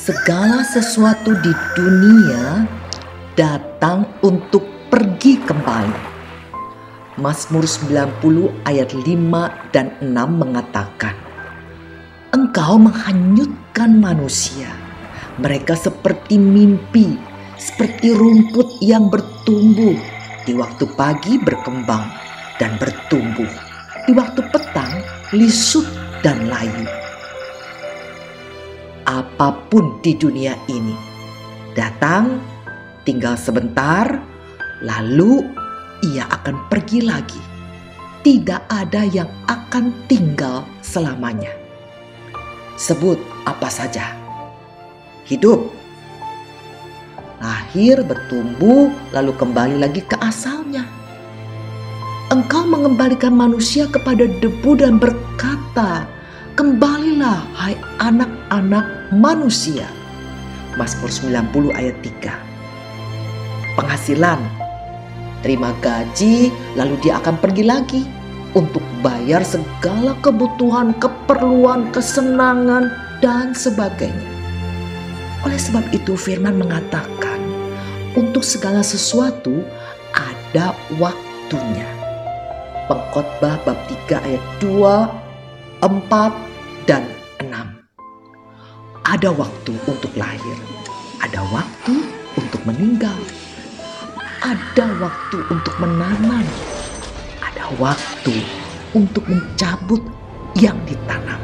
[0.00, 2.64] segala sesuatu di dunia
[3.36, 6.08] datang untuk pergi kembali.
[7.20, 9.04] Mazmur 90 ayat 5
[9.76, 10.08] dan 6
[10.40, 11.12] mengatakan,
[12.32, 14.72] Engkau menghanyutkan manusia.
[15.36, 17.20] Mereka seperti mimpi,
[17.60, 20.00] seperti rumput yang bertumbuh.
[20.48, 22.08] Di waktu pagi berkembang
[22.56, 23.52] dan bertumbuh.
[24.08, 25.04] Di waktu petang
[25.36, 25.84] lisut
[26.24, 26.88] dan layu
[29.10, 30.94] apa pun di dunia ini.
[31.74, 32.38] Datang,
[33.02, 34.06] tinggal sebentar,
[34.86, 35.42] lalu
[36.06, 37.42] ia akan pergi lagi.
[38.22, 41.50] Tidak ada yang akan tinggal selamanya.
[42.78, 44.14] Sebut apa saja.
[45.26, 45.72] Hidup,
[47.42, 50.84] lahir, bertumbuh, lalu kembali lagi ke asalnya.
[52.30, 56.06] Engkau mengembalikan manusia kepada debu dan berkata,
[56.60, 57.72] Kembalilah hai
[58.04, 59.88] anak-anak manusia.
[60.76, 63.80] Mazmur 90 ayat 3.
[63.80, 64.36] Penghasilan.
[65.40, 68.04] Terima gaji lalu dia akan pergi lagi
[68.52, 72.92] untuk bayar segala kebutuhan, keperluan, kesenangan
[73.24, 74.28] dan sebagainya.
[75.48, 77.40] Oleh sebab itu firman mengatakan
[78.12, 79.64] untuk segala sesuatu
[80.12, 81.88] ada waktunya.
[82.84, 85.08] Pengkhotbah bab 3 ayat 2,
[85.88, 86.49] 4
[86.88, 87.04] dan
[87.40, 87.80] enam.
[89.04, 90.58] Ada waktu untuk lahir,
[91.20, 91.94] ada waktu
[92.38, 93.16] untuk meninggal,
[94.40, 96.46] ada waktu untuk menanam,
[97.42, 98.34] ada waktu
[98.94, 100.00] untuk mencabut
[100.56, 101.40] yang ditanam,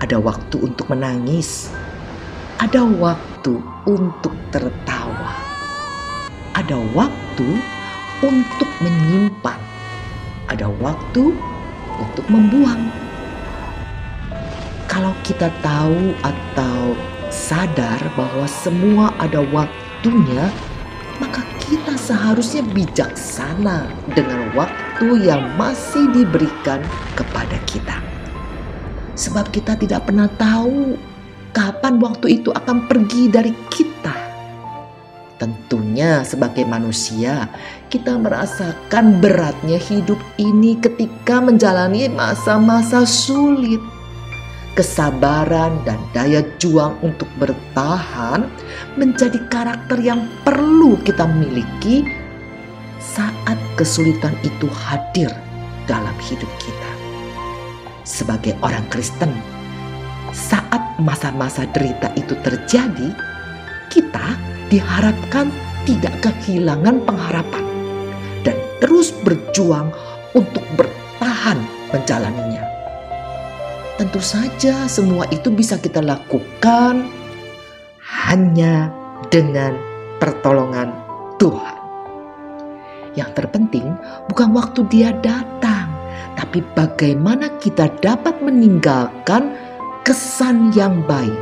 [0.00, 1.70] ada waktu untuk menangis,
[2.56, 5.36] ada waktu untuk tertawa,
[6.56, 7.48] ada waktu
[8.24, 9.60] untuk menyimpan,
[10.48, 11.36] ada waktu
[12.00, 12.88] untuk membuang
[15.00, 16.92] kalau kita tahu atau
[17.32, 20.52] sadar bahwa semua ada waktunya,
[21.16, 26.84] maka kita seharusnya bijaksana dengan waktu yang masih diberikan
[27.16, 27.96] kepada kita.
[29.16, 31.00] Sebab kita tidak pernah tahu
[31.56, 34.12] kapan waktu itu akan pergi dari kita.
[35.40, 37.48] Tentunya sebagai manusia
[37.88, 43.80] kita merasakan beratnya hidup ini ketika menjalani masa-masa sulit
[44.78, 48.46] kesabaran dan daya juang untuk bertahan
[48.94, 52.06] menjadi karakter yang perlu kita miliki
[53.00, 55.32] saat kesulitan itu hadir
[55.88, 56.90] dalam hidup kita.
[58.06, 59.34] Sebagai orang Kristen,
[60.30, 63.10] saat masa-masa derita itu terjadi,
[63.90, 64.38] kita
[64.70, 65.50] diharapkan
[65.82, 67.64] tidak kehilangan pengharapan
[68.46, 69.90] dan terus berjuang
[70.36, 71.58] untuk bertahan
[71.90, 72.79] menjalaninya.
[74.00, 77.04] Tentu saja semua itu bisa kita lakukan
[78.00, 78.88] hanya
[79.28, 79.76] dengan
[80.16, 80.88] pertolongan
[81.36, 81.76] Tuhan.
[83.12, 83.92] Yang terpenting
[84.24, 85.92] bukan waktu dia datang,
[86.32, 89.52] tapi bagaimana kita dapat meninggalkan
[90.00, 91.36] kesan yang baik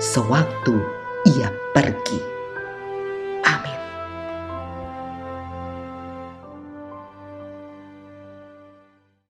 [0.00, 0.80] sewaktu
[1.28, 2.31] ia pergi.